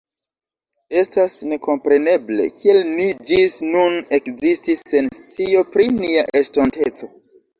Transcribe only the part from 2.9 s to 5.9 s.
ni ĝis nun ekzistis sen scio pri